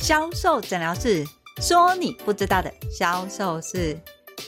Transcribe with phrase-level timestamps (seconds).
[0.00, 1.26] 销售诊疗室，
[1.60, 4.00] 说你不知道的销售事。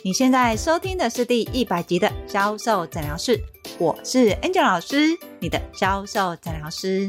[0.02, 3.38] 你现在收听的是第一百集的销售诊疗室，
[3.78, 7.08] 我是 Angel 老师，你的销售诊疗师。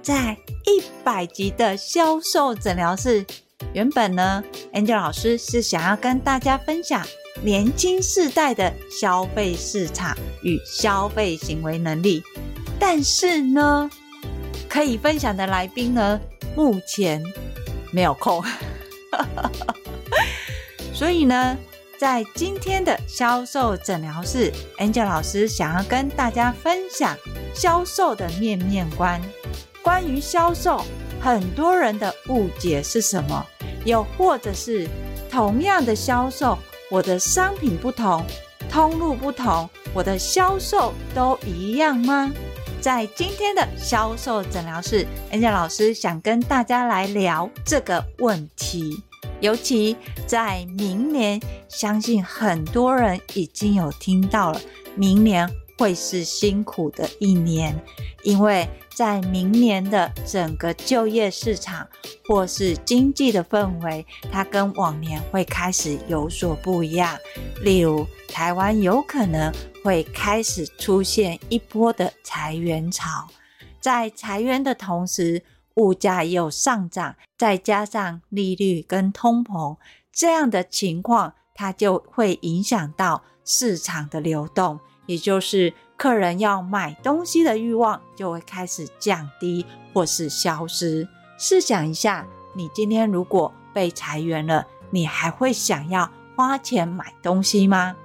[0.00, 3.26] 在一百集的销售诊疗室，
[3.74, 7.04] 原本呢，Angel 老师是想要跟大家分享
[7.42, 12.22] 年轻世代的消费市场与消费行为能力，
[12.78, 13.90] 但是呢，
[14.68, 16.20] 可以分享的来宾呢，
[16.54, 17.20] 目前
[17.96, 18.44] 没有空，
[20.92, 21.56] 所以呢，
[21.98, 27.16] 在今天的销售诊疗室，Angel 老师想要跟大家分享
[27.54, 29.18] 销售的面面观。
[29.82, 30.84] 关于销售，
[31.22, 33.46] 很多人的误解是什么？
[33.86, 34.86] 又或者是
[35.30, 36.58] 同样的销售，
[36.90, 38.22] 我的商品不同，
[38.70, 42.30] 通路不同，我的销售都一样吗？
[42.86, 49.02] 在今天的销售诊疗室，Angel 老师想跟大家来聊这个问题。
[49.40, 54.60] 尤其在明年，相信很多人已经有听到了，
[54.94, 57.76] 明年会是辛苦的一年，
[58.22, 61.86] 因为在明年的整个就业市场
[62.26, 67.14] 或是经济的氛围，它跟往年会开始有所不一样。
[67.60, 69.52] 例如，台湾有可能
[69.84, 73.28] 会开始出现一波的裁员潮，
[73.78, 75.42] 在裁员的同时，
[75.74, 79.76] 物价又上涨，再加上利率跟通膨
[80.10, 85.74] 这样的情况，它就会影响到市场的流动，也就是。
[85.96, 91.08] 客人要买东西的欲望就会开始降低或是消失。
[91.38, 97.96] 试想一下，你今天如果被裁员了，你还会想要花钱买东西吗？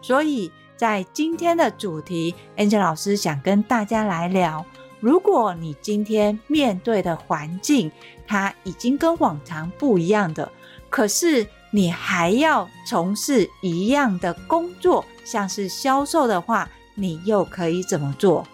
[0.00, 4.64] 所以在今天的主题，Angel 老师想跟大家来聊：
[5.00, 7.90] 如果你今天面对的环境
[8.26, 10.52] 它已经跟往常不一样的，
[10.88, 16.68] 可是你还要从事一样的工作，像是销售的话。
[16.96, 18.44] 你又可以怎么做？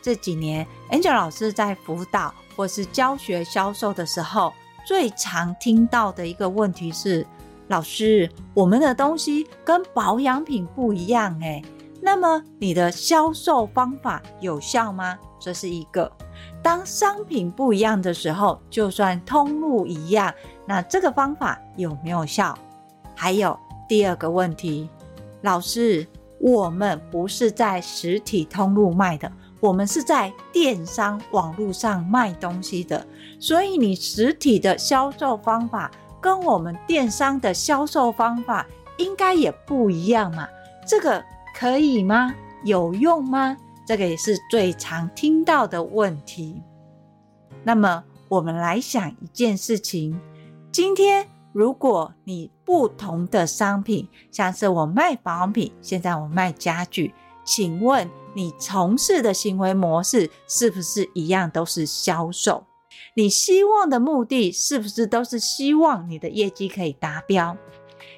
[0.00, 4.52] 这几年，Angel 老师在辅导或是教学销售的时候，
[4.84, 7.24] 最常听到的一个问题是：
[7.68, 11.64] 老师，我们的东西跟保养品不一样诶，
[12.00, 15.16] 那么你的销售方法有效吗？
[15.38, 16.10] 这是一个。
[16.60, 20.34] 当商品不一样的时候，就算通路一样，
[20.66, 22.58] 那这个方法有没有效？
[23.14, 23.56] 还有
[23.88, 24.90] 第二个问题，
[25.42, 26.04] 老师。
[26.42, 29.30] 我们不是在实体通路卖的，
[29.60, 33.06] 我们是在电商网络上卖东西的。
[33.38, 35.88] 所以你实体的销售方法
[36.20, 38.66] 跟我们电商的销售方法
[38.98, 40.48] 应该也不一样嘛？
[40.84, 42.34] 这个可以吗？
[42.64, 43.56] 有用吗？
[43.86, 46.60] 这个也是最常听到的问题。
[47.62, 50.20] 那么我们来想一件事情，
[50.72, 51.24] 今天。
[51.52, 57.14] 如果你不同的商品，像是我卖保养品，现在我卖家具，
[57.44, 62.64] 请问你从事的行为模式是不是一样都是销售？
[63.14, 67.56] 你希望的目的是不是都是希望你的业绩可以达标？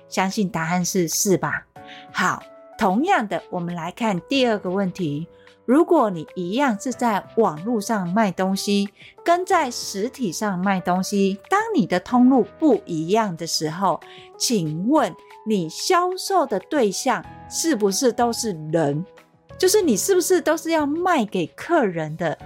[0.08, 1.66] 相信答案是是吧？
[2.12, 2.42] 好，
[2.78, 5.26] 同样的，我们来看第二个问题。
[5.66, 8.88] 如果你一样是在网络上卖东西，
[9.24, 14.00] 跟在实体上卖东西，当你的通路不一样的时候，
[14.36, 15.14] 请问
[15.46, 19.04] 你销售的对象是不是都是人？
[19.56, 22.36] 就是你是不是都是要卖给客人的，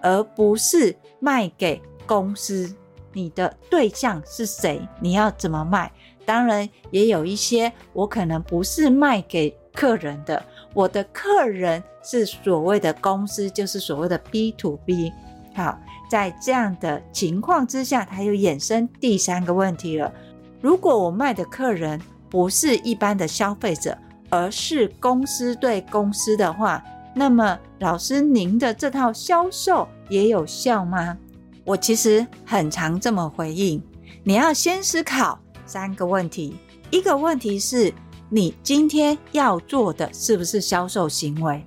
[0.00, 2.74] 而不是卖给公司？
[3.12, 4.86] 你的对象是谁？
[5.00, 5.92] 你要怎么卖？
[6.24, 10.42] 当然，也有一些我可能不是卖给客人的。
[10.74, 15.12] 我的客人是所谓的公司，就是所谓的 B to B。
[15.54, 15.78] 好，
[16.10, 20.12] 在这样的情况之下，它又衍生第三个问题了。
[20.60, 23.96] 如果我卖的客人不是一般的消费者，
[24.28, 26.82] 而是公司对公司的话，
[27.14, 31.16] 那么老师您的这套销售也有效吗？
[31.64, 33.82] 我其实很常这么回应。
[34.24, 36.56] 你要先思考三个问题，
[36.90, 37.94] 一个问题是。
[38.28, 41.64] 你今天要做的是不是销售行为？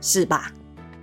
[0.00, 0.52] 是吧？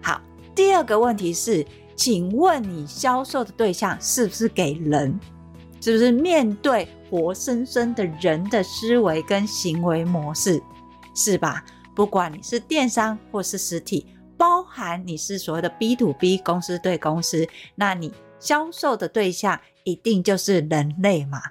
[0.02, 0.22] 好，
[0.56, 1.66] 第二个问题是，
[1.96, 5.20] 请问你销售的对象是不是给人？
[5.82, 10.62] 是不是面对活生生的人的思维跟行为模式？
[11.14, 11.66] 是吧？
[11.94, 14.08] 不管你是电商或是实体，
[14.38, 17.46] 包含你是所谓的 B to B 公司对公司，
[17.76, 21.42] 那你销售的对象一定就是人类嘛？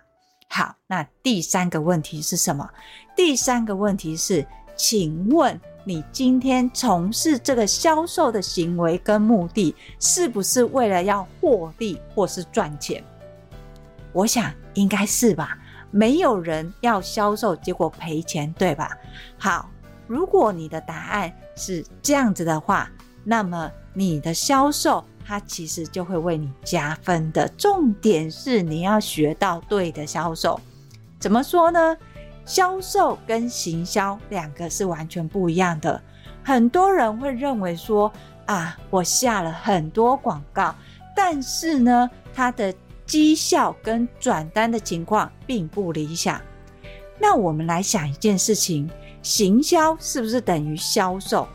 [0.54, 2.69] 好，那第三个问题是什么？
[3.16, 4.46] 第三个问题是，
[4.76, 13.02] 请问你今天从事这个销售的行为跟目的，是不是为了要获利或是赚钱？
[14.12, 15.56] 我想应该是吧。
[15.90, 18.94] 没有人要销售结果赔钱，对吧？
[19.38, 19.70] 好，
[20.06, 22.90] 如果你的答案是这样子的话，
[23.25, 27.48] 那么你的销售它其实就会为你加分的。
[27.56, 30.60] 重点是你要学到对的销售。
[31.19, 31.96] 怎么说呢？
[32.44, 36.02] 销售跟行销两个是完全不一样的。
[36.42, 38.12] 很多人会认为说
[38.46, 40.74] 啊，我下了很多广告，
[41.14, 42.74] 但是呢，它的
[43.06, 46.40] 绩效跟转单的情况并不理想。
[47.20, 48.90] 那我们来想一件事情：
[49.22, 51.46] 行销是不是等于销售？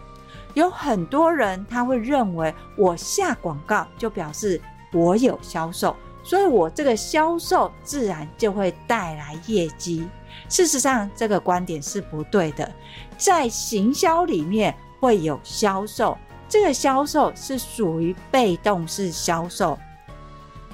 [0.57, 4.59] 有很多人他会认为，我下广告就表示
[4.91, 10.07] 我有销售，所以我这个销售自然就会带来业绩。
[10.49, 12.73] 事实上，这个观点是不对的。
[13.19, 16.17] 在行销里面会有销售，
[16.49, 19.77] 这个销售是属于被动式销售。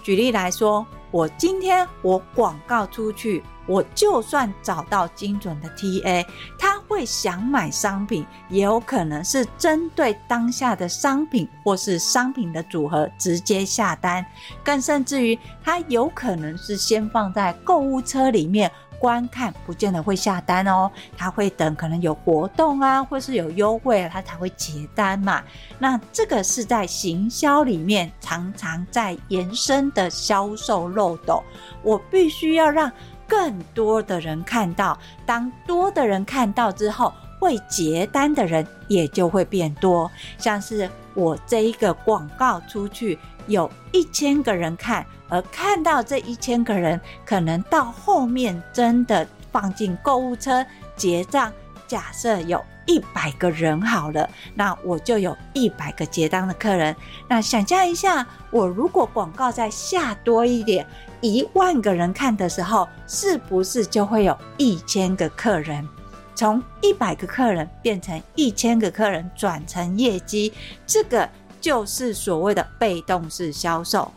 [0.01, 6.25] 举例来说，我今天我广告出去，我就算找到精准的 TA，
[6.57, 14.25] 他会想买商品，也有可能是针对当下的商品或是商品的组合直接下单，
[14.63, 18.71] 更甚至于他有可能是先放在购物车里面。
[19.00, 25.44] 观看不见得会下单哦，他会等可能有活动啊，或是有优惠，他才会结单嘛。
[25.77, 31.44] 那这个是在行销里面常常在延伸的销售漏斗，
[31.81, 32.89] 我必须要让
[33.33, 34.95] 更多的人看到，
[35.25, 40.09] 当多的人看到之后，会结单的人也就会变多。
[40.38, 45.03] 像是我这一个广告出去，有一千个人看。
[45.30, 50.63] 而看到这一千个人，可能到后面真的放进购物车
[50.95, 51.51] 结账。
[51.94, 56.95] 假设有一百个人好了，那我就有一百个结单的客人。
[57.30, 60.84] 那想象一下，我如果广告再下多一点，
[61.22, 65.88] 一万个人看的时候，是不是就会有一千个客人？
[66.34, 70.51] 从一百个客人变成一千个客人，转成业绩，
[70.88, 71.30] 这个
[71.62, 74.12] 就是所谓的被动式销售。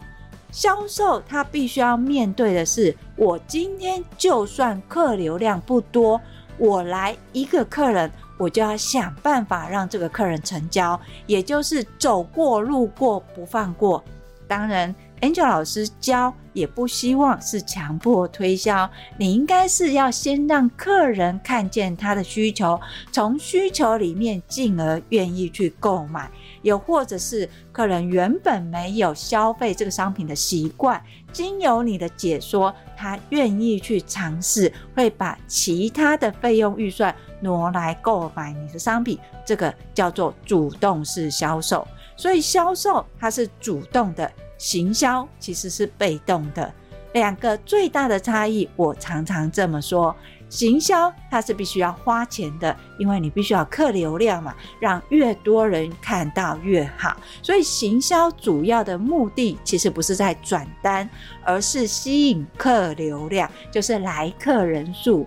[0.50, 6.18] 销售它必须要面对的是，我今天就算客流量不多，
[6.58, 14.02] 我来一个客人，我就要想办法让这个客人成交，也就是走过路过不放过。
[14.46, 14.94] 当然。
[15.22, 22.78] Angel 老师教也不希望是强迫推销，你应该是要先让客人看见他的需求，
[23.10, 26.30] 从需求里面进而愿意去购买，
[26.66, 31.00] 又或者是客人原本没有消费这个商品的习惯，
[31.32, 41.86] 经由你的解说，他愿意去尝试，会把其他的费用预算挪来购买你的商品，这个叫做主动式销售。
[42.16, 44.30] 所以销售它是主动的。
[44.58, 46.72] 行销其实是被动的，
[47.12, 50.16] 两个最大的差异，我常常这么说：
[50.48, 57.16] 行销它是必须要花钱的，因为你必须要客流量嘛，让越多人看到越好。
[57.42, 61.08] 所以行销主要的目的其实不是在转单，
[61.44, 65.26] 而是吸引客流量，就是来客人数。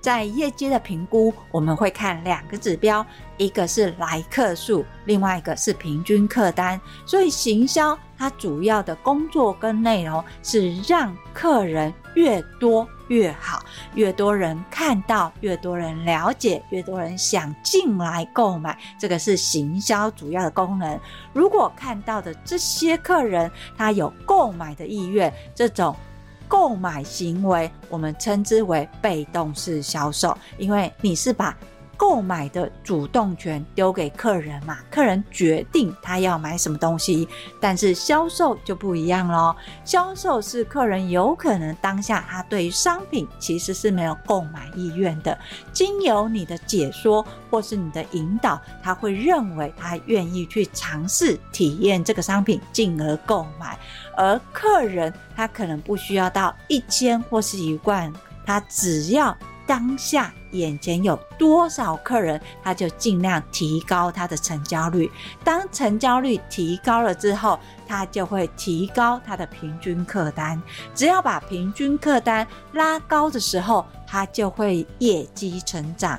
[0.00, 3.04] 在业绩的评估，我们会看两个指标，
[3.36, 6.80] 一个是来客数，另外一个是平均客单。
[7.04, 13.57] 所以行销它主要的工作跟内容是让客人越多越好，
[13.94, 20.98] 越多人看到，越多人了解，越多人想进来购买，这个是行销主要的功能。
[21.32, 25.94] 如果看到的这些客人他有购买的意愿，这种。
[26.50, 31.54] 购买行为，我们称之为被动式销售，因为你是把
[31.98, 37.28] 购买的主动权丢给客人嘛，客人决定他要买什么东西。
[37.60, 45.36] 但是销售就不一样咯，销售是客人有可能当下他对于商品其实是没有购买意愿的，
[45.72, 53.76] 经由你的解说或是你的引导，他会认为他愿意去尝试体验这个商品，进而购买。
[54.16, 58.12] 而客人他可能不需要到一千或是一万，
[58.46, 59.36] 他只要。
[59.68, 65.10] 当下眼前有多少客人，他就尽量提高他的成交率。
[65.44, 70.60] 当成交率提高了之后，他就会提高他的平均客单。
[70.94, 76.18] 只要把平均客单拉高的时候，他就会业绩成长。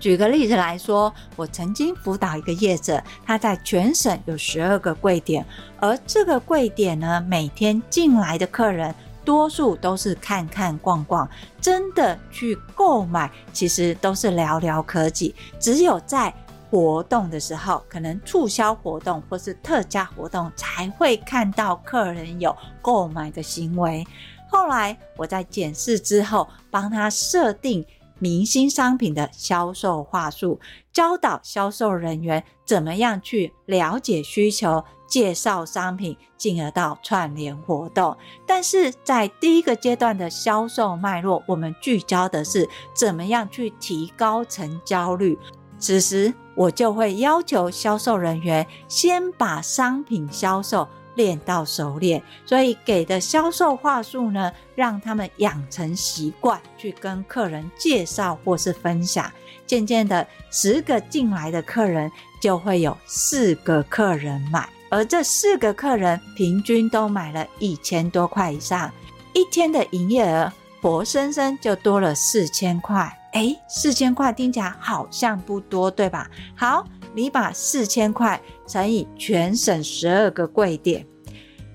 [0.00, 5.44] 举个例子来说，我曾经辅导一个业者，他在全省有十二个柜点，
[5.78, 8.94] 而这个柜点呢，每天进来的客人。
[9.24, 11.28] 多数都是看看逛逛，
[11.60, 15.34] 真的去购买，其实都是寥寥可几。
[15.58, 16.32] 只有在
[16.70, 24.04] 活动的时候，可能促销活动或是特价活动，才会看到客人有购买的行为。
[24.50, 27.84] 后来我在检视之后，帮他设定
[28.18, 30.60] 明星商品的销售话术，
[30.92, 34.84] 教导销售人员怎么样去了解需求。
[35.06, 38.16] 介绍商品，进而到串联活动。
[38.46, 45.38] 但是在第一个阶段的销售脉络，我们聚焦的是怎么样去提高成交率。
[45.78, 52.22] 此时，我就会要求销售人员先把商品销售练到熟练。
[52.46, 59.30] 所以给的销售话术呢，让他们养成习惯去跟客人介绍或是分享。
[59.66, 64.68] 渐渐的，十个进来的客人就会有四个客人买。
[64.94, 68.88] 而这四个客人平均都买了一千多块以上，
[69.32, 73.12] 一天的营业额活生生就多了四千块。
[73.32, 76.30] 诶，四千块听起来好像不多，对吧？
[76.54, 81.04] 好，你把四千块乘以全省十二个柜点，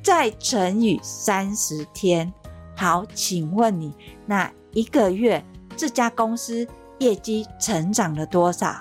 [0.01, 2.31] 再乘以三十天。
[2.77, 3.93] 好，请问你
[4.25, 5.43] 那一个月
[5.75, 6.65] 这家公司
[6.99, 8.77] 业绩成长了多少？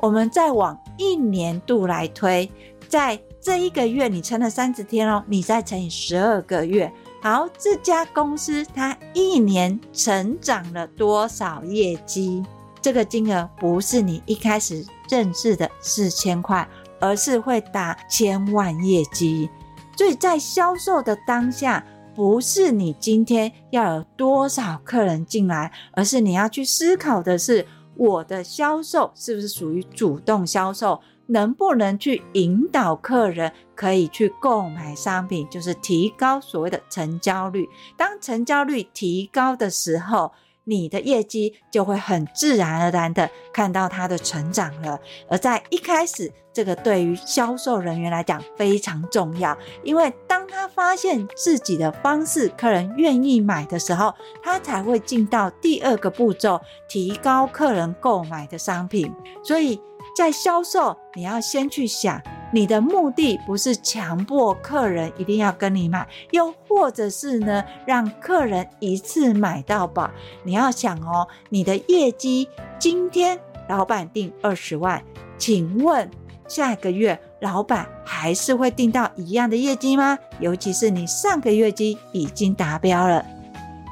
[0.00, 2.50] 我们再往一年度来推，
[2.88, 3.16] 在
[3.48, 12.44] 这一个月你乘了三十天哦，你再乘以十二个月，好，这家公司它一年成长了多少业绩？
[12.82, 16.68] 这个金额不是你一开始认识的四千块，
[17.00, 19.48] 而是会达千万业绩。
[19.96, 21.82] 所以在销售的当下，
[22.14, 31.00] 不是你今天要有多少客人进来，而是你要去思考的是，我的销售是不是属于主动销售？
[31.28, 37.68] 能不能去引导客人可以去购买商品，就是提高所谓的成交率。
[37.96, 40.32] 当成交率提高的时候，
[40.64, 44.98] 你的业绩就会很自然而然的看到它的成长了。
[45.28, 56.58] 而在一开始，这个对于销售人员来讲非常重要，因为当他发现自己的方式客人愿意买的时候，他才会进到第二个步骤，
[56.88, 59.12] 提高客人购买的商品。
[59.44, 59.78] 所以。
[60.18, 62.20] 在销售，你要先去想，
[62.52, 70.10] 你的目的不是强迫客人一定要跟你买，又或者是呢，让客人一次买到饱。
[70.42, 72.48] 你要想哦，你的业绩
[72.80, 75.00] 今天老板定二十万，
[75.38, 76.10] 请问
[76.48, 80.18] 下个月老板还是会定到一样的业绩吗？
[80.40, 83.24] 尤其是你上个月绩已经达标了，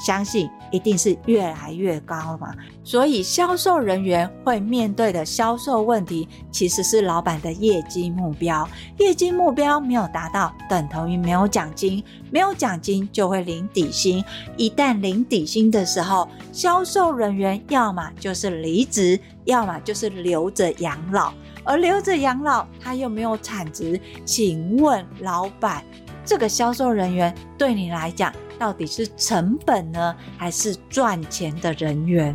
[0.04, 0.50] 相信。
[0.70, 8.68] 一定是越来越高嘛，所以销售人员会面对的销售问题，其实是老板的业绩目标。
[8.99, 14.25] 业绩目标没有达到，等同于没有奖金，没有奖金就会领底薪。
[14.56, 21.32] 一旦领底薪的时候，销售人员要么就是离职，要么就是留着养老。
[21.68, 25.82] 而留着养老，他又没有产值，请问老板，
[26.25, 32.34] 这个销售人员对你来讲，到底是成本呢，还是赚钱的人员？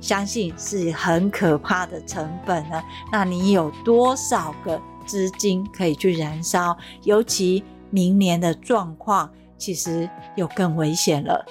[0.00, 2.80] 相信是很可怕的成本呢。
[3.10, 6.76] 那你有多少个资金可以去燃烧？
[7.02, 11.44] 尤其明年的状况，其实又更危险了。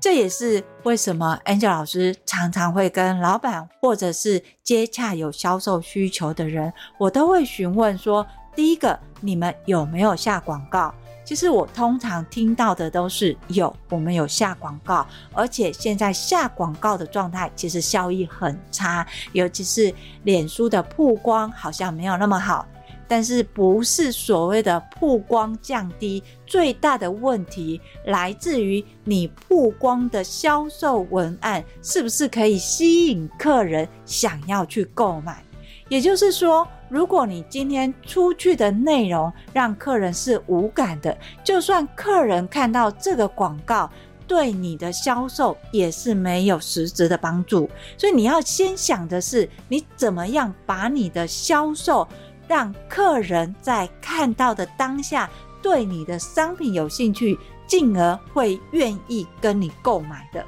[0.00, 8.26] 这也是为什么 Angel 老师常常会跟老板或者是接洽有销售需求的人，我都会询问说：
[8.56, 10.92] 第一个，你们有没有下广告？
[11.30, 19.94] 其实我通常听到的都是有，我们有下广告，而且现在下广告的状态其实效益很差，尤其是
[20.24, 22.66] 脸书的曝光好像没有那么好。
[23.06, 35.44] 但是不是所谓的曝光降低，最大的问题来自于你曝光的销售文案是不是可以吸引客人想要去购买？
[35.88, 43.88] 也就是说，如果你今天出去的内容让客人是无感的，就算客人看到这个广告，
[44.26, 47.70] 对你的销售也是没有实质的帮助。
[47.96, 52.06] 所以你要先想的是，你怎么样把你的销售
[52.48, 55.30] 让客人在看到的当下
[55.62, 60.44] 对你的商品有兴趣，进而会愿意跟你购买的。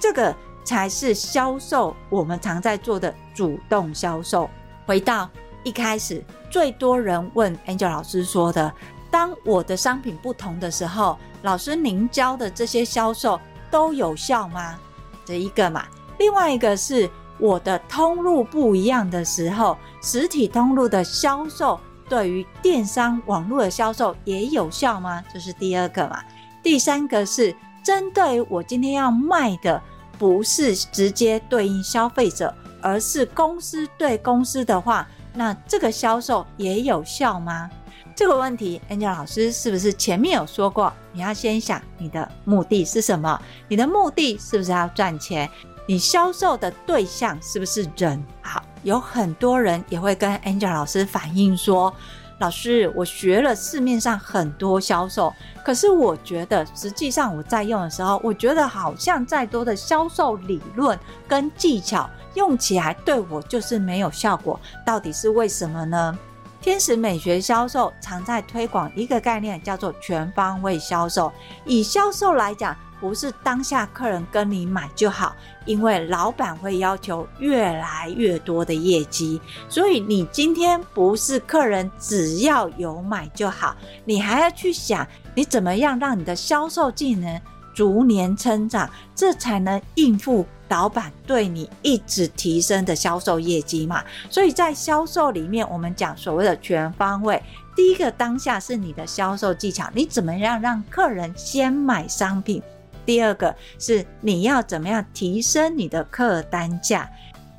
[0.00, 0.34] 这个
[0.64, 4.48] 才是销售，我们常在做的主动销售。
[4.84, 5.30] 回到
[5.64, 8.72] 一开始，最多人问 Angel 老师说的
[9.10, 13.40] ：“当我的商品不同的时候，老师您教的这些销售
[13.70, 14.78] 都有效吗？”
[15.24, 15.84] 这一个嘛，
[16.18, 21.78] 另外一个是我的通路不一样的时候，实体通路的销售
[22.08, 25.22] 对于电商网络的销售也有效吗？
[25.32, 26.22] 这是第二个嘛。
[26.60, 27.54] 第三个是
[27.84, 29.80] 针对我今天要卖的，
[30.18, 32.52] 不是直接对应消费者。
[32.84, 37.70] 而是公司对公司的话，那这个销售也有效吗？
[38.14, 40.92] 这个问题，Angel 老师是不是前面有说过？
[41.12, 43.40] 你要先想你的目的是什么？
[43.68, 45.48] 你的目的是不是要赚钱？
[45.86, 48.22] 你销售的对象是不是人？
[48.42, 51.92] 好，有很多人也会跟 Angel 老师反映说
[52.38, 55.32] ：“老师，我学了市面上很多销售，
[55.64, 66.18] 可是我觉得实际上我在用的时候，我觉得好像再多的销售理论跟技巧用起来对我就是没有效果，到底是为什么呢？”
[66.62, 71.32] 天使美学销售常在推广一个概念，叫做全方位销售。
[71.64, 75.34] 以销售来讲，不是当下客人跟你买就好，
[75.64, 79.40] 因为老板会要求越来越多的业绩。
[79.68, 83.74] 所以你今天不是客人只要有买就好，
[84.04, 87.40] 你还要去想你怎么样让你的销售技能
[87.74, 90.46] 逐年成长，这才能应付。
[90.68, 97.42] 老板对你一直提升的销售业绩嘛，所以在销售里面，我们讲所谓的全方位。
[97.76, 102.62] 第一个当下是你的销售技巧，你怎么样让客人先买商品？
[103.04, 107.06] 第二个是你要怎么样提升你的客单价？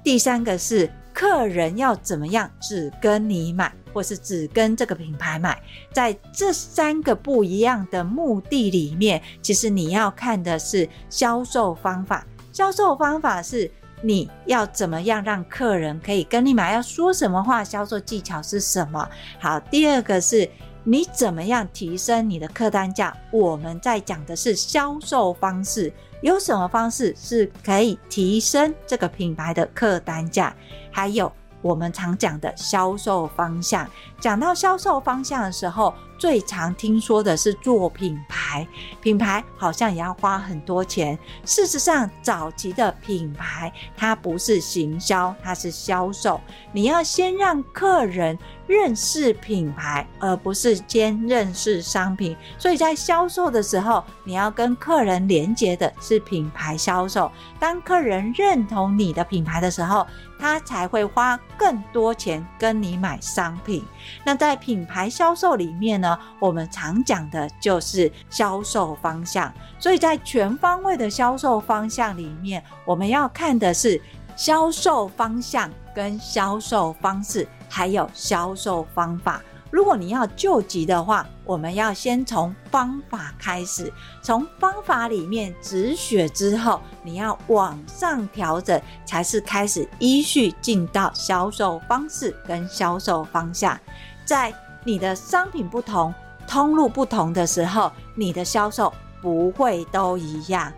[0.03, 5.62] 第三个是客人要怎么样只跟你买，或是只跟这个品牌买？
[5.91, 12.25] 在这三个不一样的目的里面，其实你要看的是销售方法。
[12.51, 13.70] 销售方法是
[14.01, 19.08] 你要怎么样让客人可以跟你买，要说什么话，销售技巧是什么？
[19.39, 20.50] 好，第二个是
[20.86, 23.16] 你怎么样提升你的客单价？
[23.32, 30.54] 我们在讲的是销售方式，有什么方式是可以提升这个品牌的客单价？
[30.92, 33.90] 还有我们常讲的销售方向。
[34.20, 38.68] 讲到销售方向的时候，最常听说的是做品牌，
[39.02, 41.18] 品牌好像也要花很多钱。
[41.46, 46.40] 事实上，早期的品牌它不是行销，它是销售。
[46.74, 52.36] 你要先让客人认识品牌，而不是先认识商品。
[52.58, 57.32] 所以在销售的时候，你要跟客人连接的是品牌销售。
[57.60, 60.06] 当客人认同你的品牌的时候，
[60.39, 63.84] 他才会花更多钱跟你买商品。
[64.23, 69.54] 那在品牌销售里面呢，我们常讲的就是销售方向。
[69.80, 74.02] 所以在全方位的销售方向里面，我们要看的是
[74.36, 79.41] 销售方向、跟销售方式，还有销售方法。
[79.71, 93.75] 如果你要救急的话，我们要先从方法开始，从方法里面止血之后，你要往上调整，才是开始依序进到销售方式跟销售方向。
[94.23, 96.13] 在你的商品不同、
[96.47, 100.71] 通路不同的时候，你的销售不会都一样。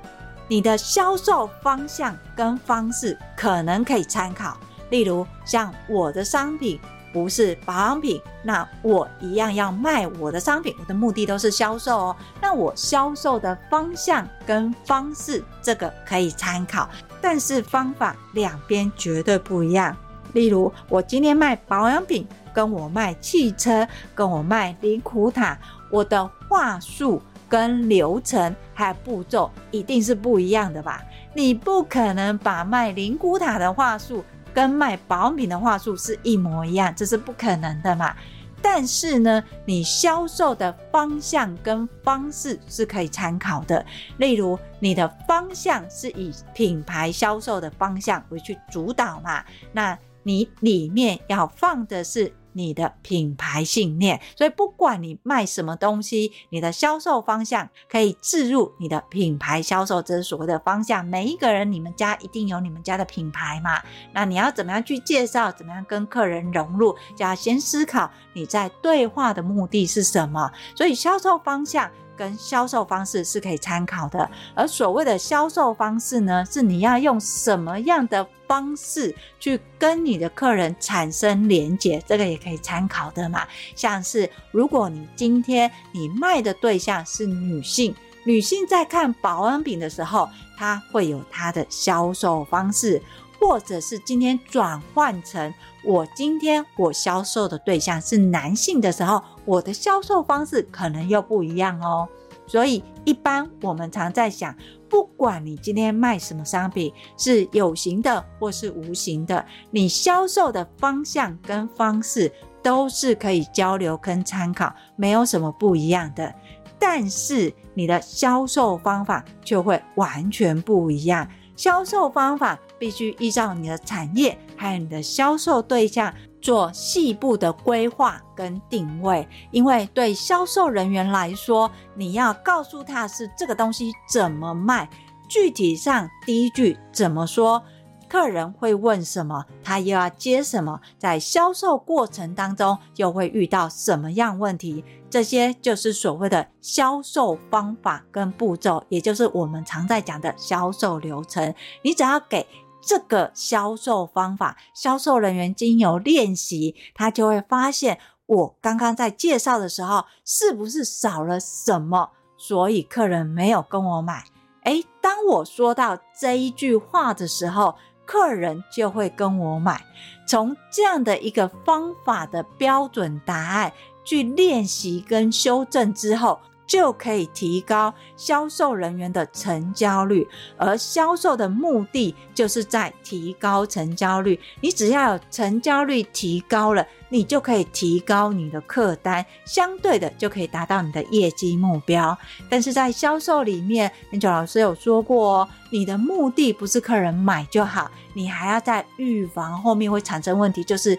[0.48, 4.58] 你的销售方向跟方式可能可以参考，
[4.90, 6.80] 例如像我的商品。
[7.14, 12.16] 不是保养品，那我一样要卖我的商品，我的目的都是销售哦。
[12.42, 16.90] 那我销售的方向跟方式，这个可以参考，
[17.22, 19.96] 但是方法两边绝对不一样。
[20.34, 25.58] 例如，我今天卖保养品，跟我卖汽车，跟我卖灵骨塔，
[25.90, 31.02] 我的话术跟流程还有步骤一定是不一样的吧？
[31.34, 34.22] 你不可能把卖灵骨塔的话术。
[34.56, 38.16] 跟卖保养品的话术是一模一样，这是不可能的嘛。
[38.62, 43.86] 但是呢，你销售的方向跟方式是可以参考的。
[44.18, 52.34] 例如，你的方向是以品牌销售的方向为去主导嘛，那你里面要放的是。
[52.56, 61.06] 你的品牌信念，所以不管你卖什么东西，你的销售方向可以置入你的品牌销售，这是所谓的方向。
[61.06, 63.82] 每一个人，你们家一定有你们家的品牌嘛？
[64.14, 65.52] 那你要怎么样去介绍？
[65.52, 66.96] 怎么样跟客人融入？
[67.16, 70.50] 就要先思考你在对话的目的是什么。
[70.76, 71.92] 所以销售方向。
[72.18, 83.46] 跟销售方式是可以参考的，而所谓的销售方式呢，是你要用什么样的方式去跟你的客人产生连结，这个也可以参考的嘛。
[83.76, 93.02] 像是如果你今天你卖的对象是女性，女性在看保养品的时候，她会有她的销售方式。
[93.38, 95.54] 或者是今天转换成
[95.86, 102.08] 我今天我销售的对象是男性的时候，我的销售方式可能又不一样哦。
[102.48, 104.56] 所以一般我们常在想，
[104.90, 112.32] 不管你今天卖什么商品，是有形的或是无形的，你销售的方向跟方式
[112.64, 116.34] 都是可以交流跟参考，没有什么不一样的。
[116.78, 121.28] 但是你的销售方法就会完全不一样。
[121.56, 134.88] 销售方法必须依照你的产业还有你的销售对象做细部的规划跟定位，因为对销售人员来说，你要告诉他是这个东西怎么卖，
[135.28, 137.64] 具体上第一句怎么说。
[138.08, 140.80] 客人会问什么，他又要接什么？
[141.00, 144.86] 在销售过程当中，又会遇到什么样问题？
[145.16, 151.56] 这些就是所谓的销售方法跟步骤，也就是我们常在讲的销售流程。
[151.84, 152.46] 你只要给
[152.82, 164.26] 这个销售方法，销售人员经由练习，他就会发现我刚刚在介绍的时候，是不是少了什么，所以客人没有跟我买。
[164.66, 167.76] 诶，当我说到这一句话的时候，
[168.06, 169.82] 客人就会跟我买。
[170.28, 173.72] 从这样的一个方法的标准答案
[174.06, 184.40] 去练习跟修正之后，就可以提高销售人员的成交率，而销售的目的就是在提高成交率。
[184.62, 192.18] 你只要有成交率提高了，你就可以提高你的客单，相对的就可以达到你的业绩目标。
[192.50, 200.98] 但是在销售里面，Angel 老师有说过哦，你的目的不是客人买就好，你还要在预防后面会产生问题，就是。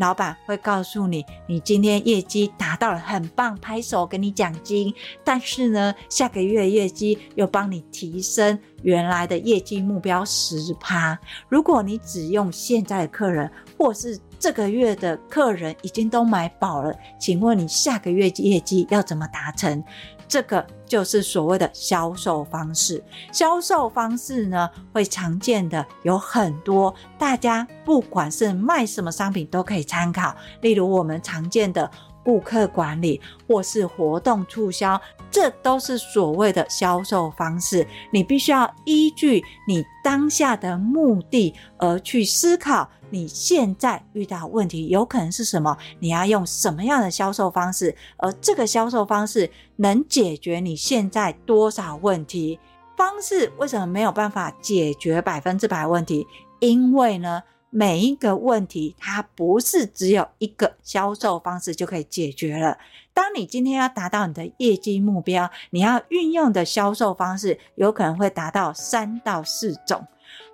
[0.00, 4.92] 老板会告诉你，你今天业绩达到了，很棒，拍手给你奖金。
[5.22, 11.18] 但是呢，下个月业绩又帮你提升原来的业绩目标十趴。
[11.48, 19.82] 如果你只用现在的客人，或是这个月的客人已经都买饱了，请问你下个月业绩要怎么达成？
[20.26, 23.02] 这个就是所谓的销售方式。
[23.32, 30.32] 销售方式呢，会常见的有很多，大家不管是卖什么商品都可以参考。
[30.60, 31.90] 例如我们常见的
[32.24, 37.86] 顾客管理，或是活动促销，这都是所谓的销售方式。
[38.12, 42.88] 你必须要依据你当下的目的而去思考。
[43.12, 45.76] 你现在遇到问题有可能是什么？
[45.98, 47.92] 你要用什么样的销售方式？
[48.18, 52.60] 而这个销售方式能解决你现在多少问题？
[52.96, 56.24] 方式为什么没有办法解决百分之百问题？
[56.60, 62.76] 因为呢，每一个问题它不是只有一个销售方式就可以解决了。
[63.14, 70.06] 当你今天要达到你的业绩目标，你要运用的销售方式有可能会达到三到四种。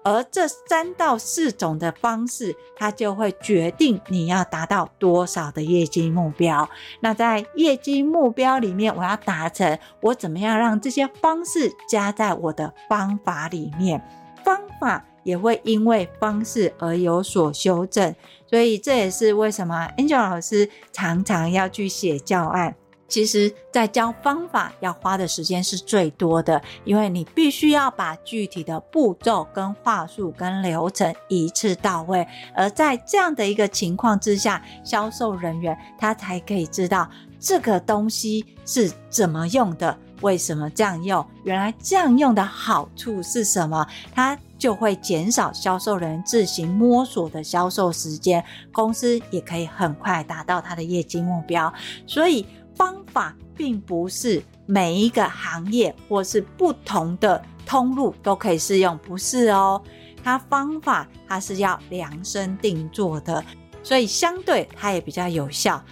[0.02, 6.68] 而这三到四种的方式，它就会决定你要达到多少的业绩目标。
[7.00, 14.00] 那在业绩目标里面，我要达成，我怎么样让这些方式加在我的方法里面？
[14.44, 18.14] 方法也会因为方式而有所修正。
[18.46, 22.74] 所以这也是为什么 Angel 老师常常要去写教案。
[23.08, 32.26] 其实，在教方法要花的时间是最多的，因为你必须要把具体的步骤、跟话术、跟流程一次到位。
[32.52, 37.08] 而在这样的一个情况之下，销售人员他才可以知道
[37.38, 51.72] 这个东西是怎么用的，为什么这样用，原来这样用的好处是什么，它就会减少销售人自行摸索的销售时间，公司也可以很快达到他的业绩目标。
[52.06, 52.46] 所以。
[52.76, 59.82] 方法并不是每一个行业或是不同的通路都可以适用，不是哦。
[60.22, 63.42] 它方法它是要量身定做的，
[63.82, 65.82] 所以相对它也比较有效。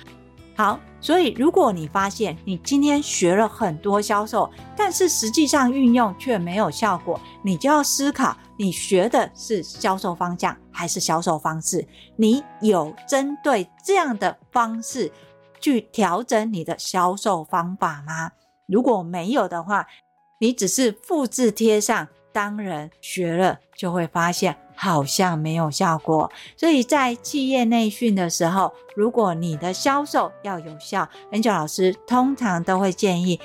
[0.56, 11.84] 好，所以如果你发现你今天学了很多销售，但是实际上运用却没有效果，你就要思考你学的是销售方向还是销售方式？
[12.16, 15.10] 你有针对这样的方式，
[15.60, 18.30] 去调整你的销售方法吗？
[18.66, 19.86] 如果没有的话，
[20.38, 26.30] 你只是复制贴上，当然学了就会发现好像没有效果。
[26.56, 33.40] 所以在企业内训的时候，如果你的销售要有效，Angel 老师通常都会建议。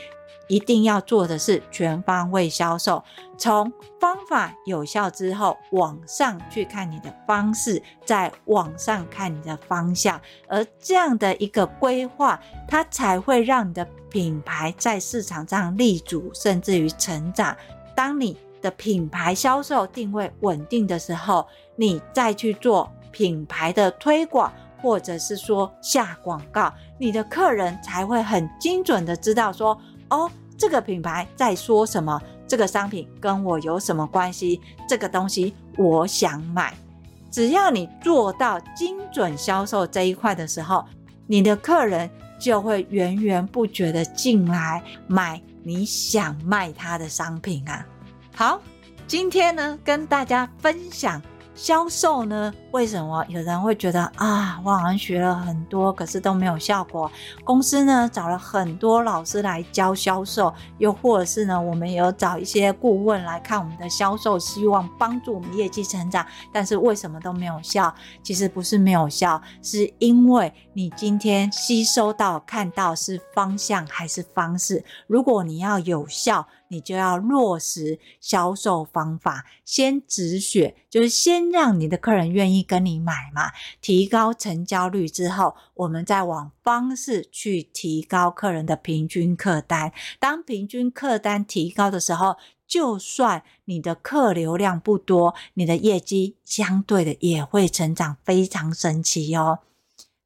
[0.47, 3.03] 一定要做的是全方位销售，
[3.37, 17.55] 从方法有效之后，往上去看你的方式，再往上看你的方向，而这样的一个规划，它才会让你的品牌在市场上立足，甚至于成长。
[17.95, 29.79] 当你的品牌销售定位稳定的时候，你再去做品牌的推广，或者是说下广告，你的客人才会很精准的知道说。
[30.09, 32.19] 哦，这个品牌在说什么？
[32.47, 34.59] 这个商品跟我有什么关系？
[34.87, 36.73] 这个东西我想买。
[37.29, 40.83] 只要你做到精准销售这一块的时候，
[41.27, 47.85] 你的客人就会源源不绝的进来买你想卖他的商品啊。
[48.39, 48.57] 好，
[49.05, 51.21] 今天呢，跟大家分享
[51.53, 52.53] 销售呢？
[52.71, 57.11] 为什么有人会觉得啊，我好像学了很多，可是都没有效果？
[57.43, 67.93] 公司呢，找了很多老师来教销售，又或者是呢，我们有找一些顾问来看我们的销售，希望帮助我们业绩成长，但是为什么都没有效？
[68.23, 74.85] 其实不是没有效，是因为你今天吸收到、看到是方向还是方式？
[75.07, 83.51] 如果你要有效，你就要落实销售方法，先止血，就是先让你的客人愿意跟你买嘛，
[83.81, 89.91] 提高成交率之后，我们再往方式去提高客人的平均客单。
[90.19, 99.59] 当平均客单提高的时候，就算你的客流量不多，你的业绩相对的也会成长，非常神奇哦。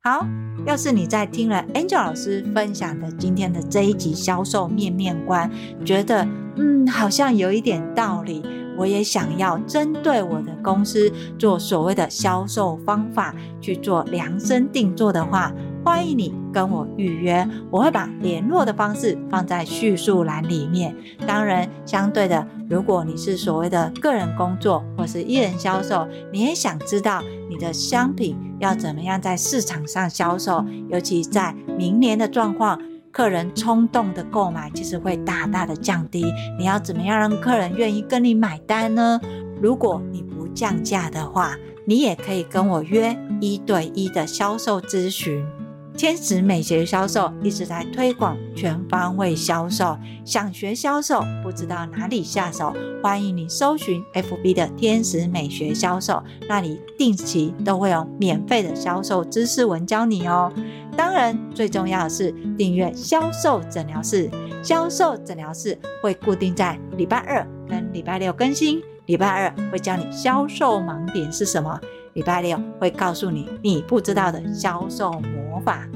[0.05, 0.27] 好，
[0.65, 5.49] 要是你在听了 Angel 老师分享的今天的这一集销售面面观，
[5.85, 8.43] 觉得嗯，好像有一点道理，
[8.77, 15.53] 我也想要针对我的公司做所谓的销售方法去做量身定做的话。
[15.83, 20.95] 欢迎你跟我预约，我会把联络的方式放在叙述栏里面。
[21.27, 36.31] 当然，相对的，如果你是所谓的个人工作或是艺人销售，你也想知道你的商品要怎么样在市场上销售，尤其在明年的状况，客人冲动的购买其实会大大的降低。
[36.57, 39.19] 你要怎么样让客人愿意跟你买单呢？
[39.61, 45.45] 如果你不降价的话，你也可以跟我约一对一的销售咨询。
[45.95, 60.51] 天使美学销售一直在推广全方位销售，想学销售不知道哪里下手，欢迎你搜寻 FB 的天使美学销售，那里定期都会有免费的销售知识文教你哦。
[60.97, 64.29] 当然，最重要的是订阅销售诊疗室，
[64.63, 71.79] 销售诊疗室会固定在礼拜二跟礼拜六更新，礼拜二会教你销售盲点是什么。
[72.13, 75.87] 礼拜六会告诉你你不知道的销售魔法。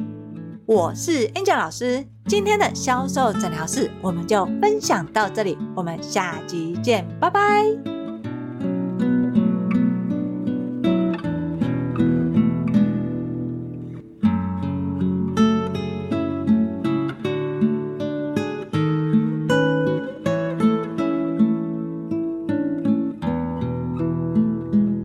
[0.65, 7.96] 我是 Angel 老师，今天的销售诊疗室我们就分享到这里，我们下集见，拜拜。